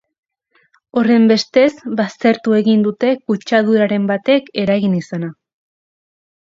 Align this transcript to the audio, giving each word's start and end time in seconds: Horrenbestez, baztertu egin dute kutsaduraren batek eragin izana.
Horrenbestez, 1.01 1.67
baztertu 2.01 2.57
egin 2.61 2.87
dute 2.89 3.13
kutsaduraren 3.29 4.11
batek 4.15 4.53
eragin 4.67 5.01
izana. 5.05 5.35